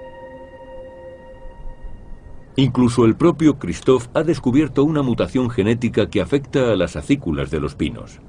[2.57, 7.59] Incluso el propio Christoph ha descubierto una mutación genética que afecta a las acículas de
[7.61, 8.19] los pinos.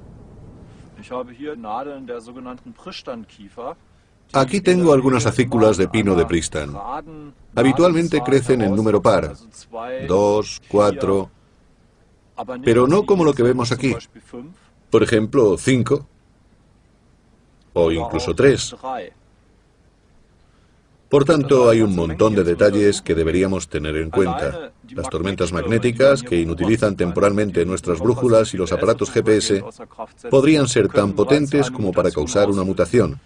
[4.35, 6.77] Aquí tengo algunas acículas de pino de Pristan.
[7.57, 9.35] Habitualmente crecen en número par,
[10.07, 11.31] dos, cuatro,
[12.65, 13.95] pero no como lo que vemos aquí.
[14.91, 16.07] Por ejemplo, cinco
[17.73, 18.75] o incluso tres.
[21.09, 24.73] Por tanto, hay un montón de detalles que deberíamos tener en cuenta.
[24.91, 29.65] Las tormentas magnéticas, que inutilizan temporalmente nuestras brújulas y los aparatos GPS,
[30.31, 33.19] podrían ser tan potentes como para causar una mutación.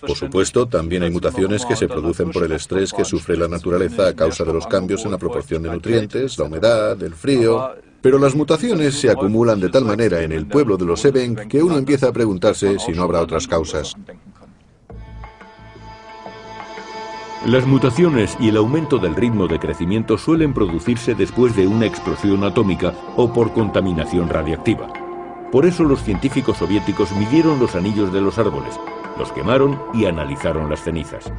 [0.00, 4.08] Por supuesto, también hay mutaciones que se producen por el estrés que sufre la naturaleza
[4.08, 8.18] a causa de los cambios en la proporción de nutrientes, la humedad, el frío, pero
[8.18, 11.76] las mutaciones se acumulan de tal manera en el pueblo de los Evenk que uno
[11.76, 13.96] empieza a preguntarse si no habrá otras causas.
[17.46, 22.44] Las mutaciones y el aumento del ritmo de crecimiento suelen producirse después de una explosión
[22.44, 24.88] atómica o por contaminación radiactiva.
[25.52, 28.78] Por eso los científicos soviéticos midieron los anillos de los árboles,
[29.16, 31.32] los quemaron y analizaron las cenizas.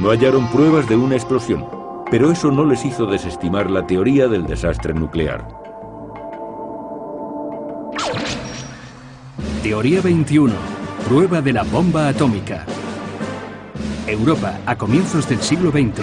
[0.00, 1.66] No hallaron pruebas de una explosión,
[2.10, 5.61] pero eso no les hizo desestimar la teoría del desastre nuclear.
[9.62, 10.52] Teoría 21.
[11.08, 12.66] Prueba de la bomba atómica.
[14.08, 16.02] Europa a comienzos del siglo XX.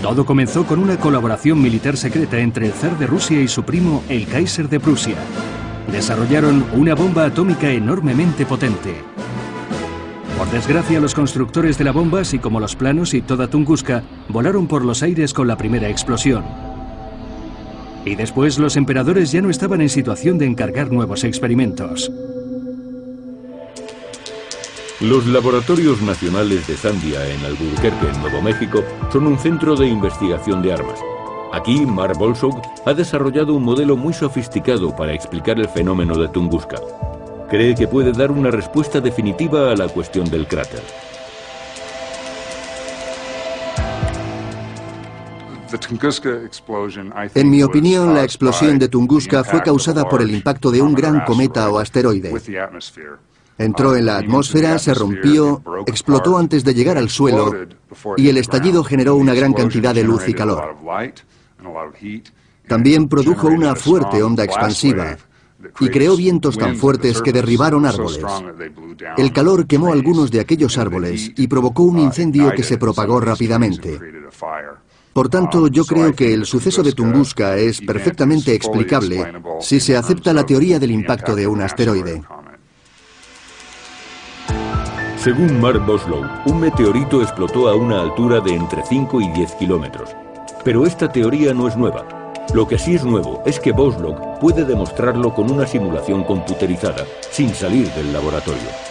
[0.00, 4.04] Todo comenzó con una colaboración militar secreta entre el zar de Rusia y su primo,
[4.08, 5.16] el Kaiser de Prusia.
[5.90, 8.94] Desarrollaron una bomba atómica enormemente potente.
[10.38, 14.68] Por desgracia, los constructores de la bomba, así como los planos y toda Tunguska, volaron
[14.68, 16.44] por los aires con la primera explosión.
[18.06, 22.10] Y después los emperadores ya no estaban en situación de encargar nuevos experimentos.
[25.00, 30.62] Los laboratorios nacionales de Sandia en Albuquerque, en Nuevo México, son un centro de investigación
[30.62, 31.00] de armas.
[31.52, 36.80] Aquí, Mark Bolsog ha desarrollado un modelo muy sofisticado para explicar el fenómeno de Tunguska.
[37.50, 40.82] Cree que puede dar una respuesta definitiva a la cuestión del cráter.
[47.34, 51.24] En mi opinión, la explosión de Tunguska fue causada por el impacto de un gran
[51.24, 52.32] cometa o asteroide.
[53.58, 57.54] Entró en la atmósfera, se rompió, explotó antes de llegar al suelo
[58.16, 60.76] y el estallido generó una gran cantidad de luz y calor.
[62.68, 65.16] También produjo una fuerte onda expansiva
[65.80, 68.20] y creó vientos tan fuertes que derribaron árboles.
[69.16, 73.98] El calor quemó algunos de aquellos árboles y provocó un incendio que se propagó rápidamente.
[75.16, 80.34] Por tanto, yo creo que el suceso de Tunguska es perfectamente explicable si se acepta
[80.34, 82.22] la teoría del impacto de un asteroide.
[85.16, 90.10] Según Mark Boslow, un meteorito explotó a una altura de entre 5 y 10 kilómetros.
[90.62, 92.06] Pero esta teoría no es nueva.
[92.52, 97.54] Lo que sí es nuevo es que Boslow puede demostrarlo con una simulación computerizada, sin
[97.54, 98.85] salir del laboratorio.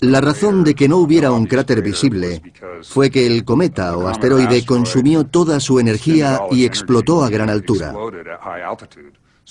[0.00, 2.42] La razón de que no hubiera un cráter visible
[2.82, 7.94] fue que el cometa o asteroide consumió toda su energía y explotó a gran altura.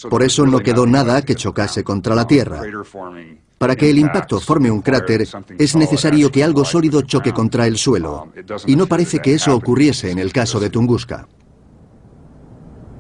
[0.10, 2.62] Por eso no quedó nada que chocase contra la Tierra.
[3.58, 5.28] Para que el impacto forme un cráter,
[5.58, 8.32] es necesario que algo sólido choque contra el suelo,
[8.68, 11.28] y no parece que eso ocurriese en el caso de Tunguska.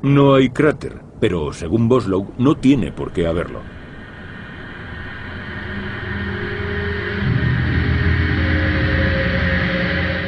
[0.01, 3.76] No hay cráter, pero según Boslow no tiene por qué haberlo.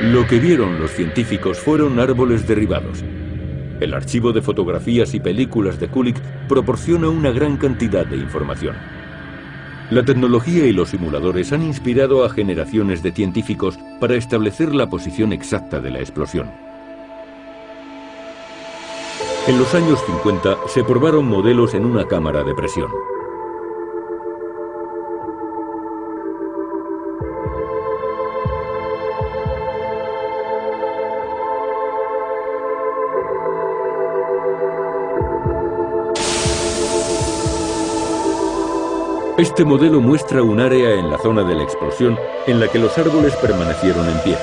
[0.09, 3.03] Lo que vieron los científicos fueron árboles derribados.
[3.79, 8.75] El archivo de fotografías y películas de Kulik proporciona una gran cantidad de información.
[9.91, 15.31] La tecnología y los simuladores han inspirado a generaciones de científicos para establecer la posición
[15.31, 16.49] exacta de la explosión.
[19.47, 22.89] En los años 50 se probaron modelos en una cámara de presión.
[39.39, 42.97] Este modelo muestra un área en la zona de la explosión en la que los
[42.97, 44.37] árboles permanecieron en pie.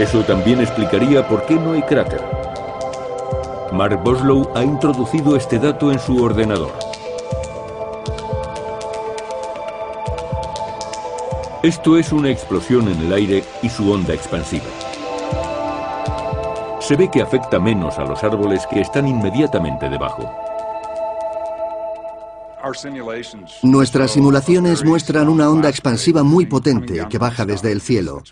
[0.00, 2.20] Eso también explicaría por qué no hay cráter.
[3.70, 6.72] Mark Boslow ha introducido este dato en su ordenador.
[11.62, 14.66] Esto es una explosión en el aire y su onda expansiva.
[16.80, 20.45] Se ve que afecta menos a los árboles que están inmediatamente debajo.
[23.62, 28.22] Nuestras simulaciones muestran una onda expansiva muy potente que baja desde el cielo.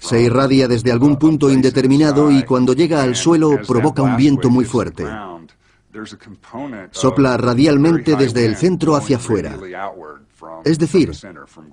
[0.00, 4.64] Se irradia desde algún punto indeterminado y cuando llega al suelo provoca un viento muy
[4.64, 5.04] fuerte.
[6.90, 9.58] Sopla radialmente desde el centro hacia afuera.
[10.64, 11.12] Es decir,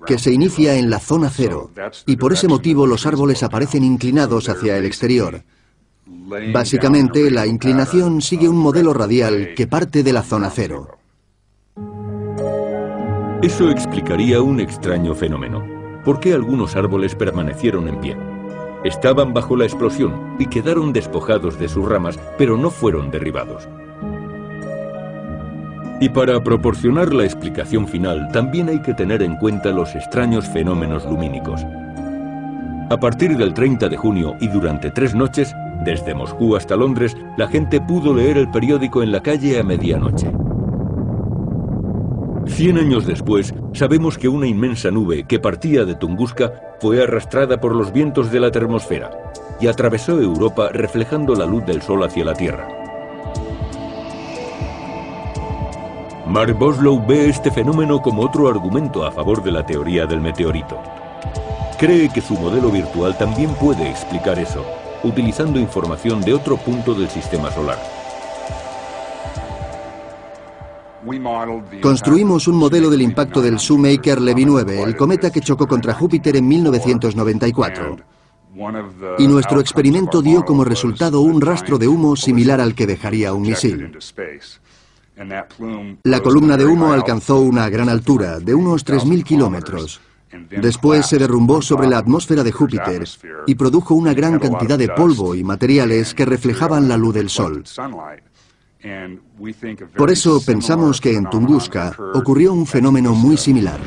[0.06, 1.70] que se inicia en la zona cero
[2.06, 5.42] y por ese motivo los árboles aparecen inclinados hacia el exterior.
[6.52, 10.98] Básicamente, la inclinación sigue un modelo radial que parte de la zona cero.
[13.44, 15.62] Eso explicaría un extraño fenómeno.
[16.02, 18.16] ¿Por qué algunos árboles permanecieron en pie?
[18.84, 23.68] Estaban bajo la explosión y quedaron despojados de sus ramas, pero no fueron derribados.
[26.00, 31.04] Y para proporcionar la explicación final, también hay que tener en cuenta los extraños fenómenos
[31.04, 31.60] lumínicos.
[32.88, 37.46] A partir del 30 de junio y durante tres noches, desde Moscú hasta Londres, la
[37.46, 40.32] gente pudo leer el periódico en la calle a medianoche.
[42.46, 47.74] Cien años después, sabemos que una inmensa nube que partía de Tunguska fue arrastrada por
[47.74, 49.10] los vientos de la termosfera
[49.60, 52.68] y atravesó Europa reflejando la luz del sol hacia la Tierra.
[56.26, 60.80] Mark Boslow ve este fenómeno como otro argumento a favor de la teoría del meteorito.
[61.78, 64.64] Cree que su modelo virtual también puede explicar eso,
[65.02, 68.03] utilizando información de otro punto del sistema solar.
[71.82, 76.36] Construimos un modelo del impacto del Shoemaker Levy 9, el cometa que chocó contra Júpiter
[76.36, 77.96] en 1994.
[79.18, 83.42] Y nuestro experimento dio como resultado un rastro de humo similar al que dejaría un
[83.42, 83.98] misil.
[86.04, 90.00] La columna de humo alcanzó una gran altura, de unos 3.000 kilómetros.
[90.50, 93.04] Después se derrumbó sobre la atmósfera de Júpiter
[93.46, 97.62] y produjo una gran cantidad de polvo y materiales que reflejaban la luz del Sol.
[99.96, 103.80] Por eso pensamos que en Tunguska ocurrió un fenómeno muy similar.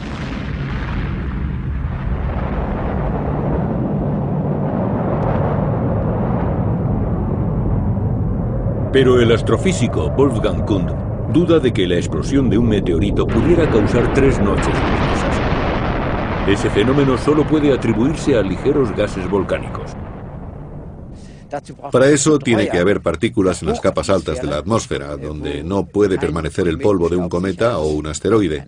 [8.91, 10.89] Pero el astrofísico Wolfgang Kund
[11.31, 15.37] duda de que la explosión de un meteorito pudiera causar tres noches luminosas.
[16.47, 19.91] Ese fenómeno solo puede atribuirse a ligeros gases volcánicos.
[21.91, 25.85] Para eso tiene que haber partículas en las capas altas de la atmósfera, donde no
[25.85, 28.67] puede permanecer el polvo de un cometa o un asteroide.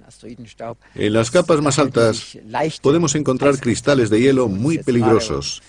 [0.95, 2.38] En las capas más altas
[2.82, 5.61] podemos encontrar cristales de hielo muy peligrosos.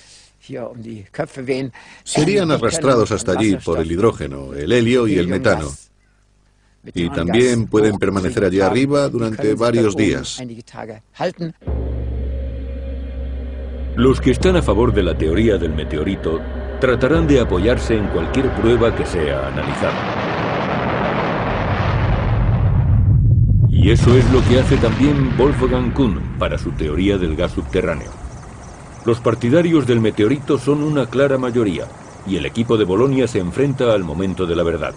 [2.05, 5.71] Serían arrastrados hasta allí por el hidrógeno, el helio y el metano.
[6.95, 10.43] Y también pueden permanecer allí arriba durante varios días.
[13.97, 16.41] Los que están a favor de la teoría del meteorito
[16.81, 20.31] tratarán de apoyarse en cualquier prueba que sea analizada.
[23.69, 28.11] Y eso es lo que hace también Wolfgang Kuhn para su teoría del gas subterráneo.
[29.05, 31.87] Los partidarios del meteorito son una clara mayoría,
[32.27, 34.95] y el equipo de Bolonia se enfrenta al momento de la verdad.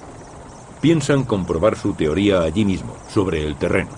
[0.81, 3.91] Piensan comprobar su teoría allí mismo, sobre el terreno.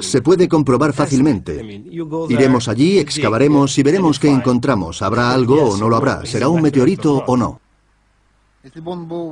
[0.00, 1.84] Se puede comprobar fácilmente.
[2.28, 5.02] Iremos allí, excavaremos y veremos qué encontramos.
[5.02, 6.24] ¿Habrá algo o no lo habrá?
[6.24, 7.60] ¿Será un meteorito o no?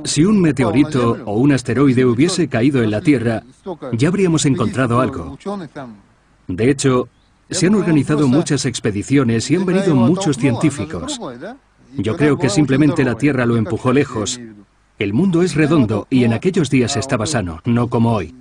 [0.05, 3.43] Si un meteorito o un asteroide hubiese caído en la Tierra,
[3.93, 5.37] ya habríamos encontrado algo.
[6.47, 7.09] De hecho,
[7.49, 11.19] se han organizado muchas expediciones y han venido muchos científicos.
[11.97, 14.39] Yo creo que simplemente la Tierra lo empujó lejos.
[14.99, 18.33] El mundo es redondo y en aquellos días estaba sano, no como hoy.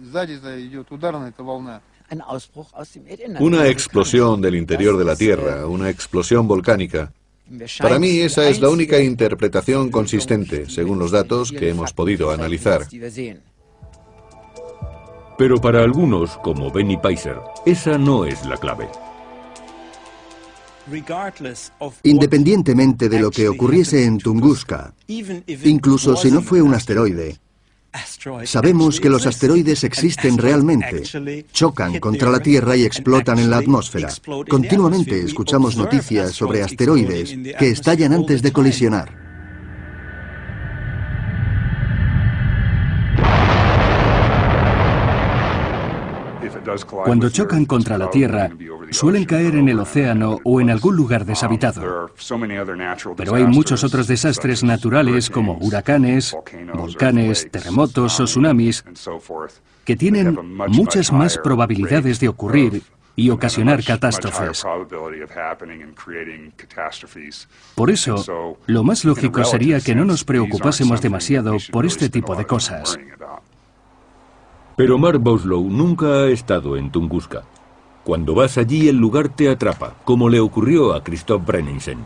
[3.40, 7.12] Una explosión del interior de la Tierra, una explosión volcánica.
[7.78, 12.86] Para mí esa es la única interpretación consistente, según los datos que hemos podido analizar.
[15.36, 17.36] Pero para algunos, como Benny Peiser,
[17.66, 18.88] esa no es la clave.
[22.02, 24.94] Independientemente de lo que ocurriese en Tunguska,
[25.64, 27.38] incluso si no fue un asteroide,
[28.44, 31.02] sabemos que los asteroides existen realmente,
[31.52, 34.10] chocan contra la Tierra y explotan en la atmósfera.
[34.48, 39.25] Continuamente escuchamos noticias sobre asteroides que estallan antes de colisionar.
[46.84, 48.50] Cuando chocan contra la Tierra,
[48.90, 52.10] suelen caer en el océano o en algún lugar deshabitado.
[53.16, 56.36] Pero hay muchos otros desastres naturales como huracanes,
[56.74, 58.84] volcanes, terremotos o tsunamis
[59.84, 60.36] que tienen
[60.68, 62.82] muchas más probabilidades de ocurrir
[63.16, 64.64] y ocasionar catástrofes.
[67.74, 72.44] Por eso, lo más lógico sería que no nos preocupásemos demasiado por este tipo de
[72.44, 72.98] cosas.
[74.76, 77.44] Pero Mark Boslow nunca ha estado en Tunguska.
[78.04, 82.04] Cuando vas allí el lugar te atrapa, como le ocurrió a Christoph Brenningsen.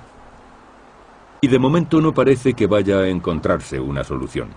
[1.40, 4.50] Y de momento no parece que vaya a encontrarse una solución.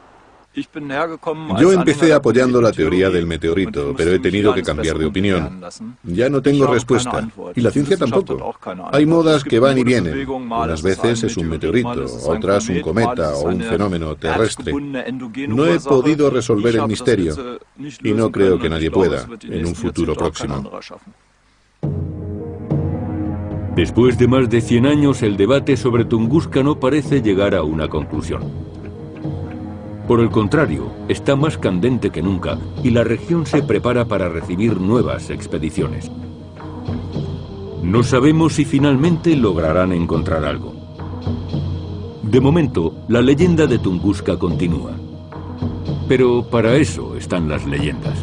[1.60, 5.62] Yo empecé apoyando la teoría del meteorito, pero he tenido que cambiar de opinión.
[6.04, 7.28] Ya no tengo respuesta.
[7.56, 8.56] Y la ciencia tampoco.
[8.92, 10.28] Hay modas que van y vienen.
[10.30, 14.74] Unas veces es un meteorito, otras un cometa o un fenómeno terrestre.
[15.48, 17.60] No he podido resolver el misterio
[18.04, 20.70] y no creo que nadie pueda en un futuro próximo.
[23.76, 27.88] Después de más de 100 años, el debate sobre Tunguska no parece llegar a una
[27.88, 28.44] conclusión.
[30.08, 34.80] Por el contrario, está más candente que nunca y la región se prepara para recibir
[34.80, 36.12] nuevas expediciones.
[37.82, 40.74] No sabemos si finalmente lograrán encontrar algo.
[42.22, 44.92] De momento, la leyenda de Tunguska continúa.
[46.10, 48.18] Pero para eso están las leyendas.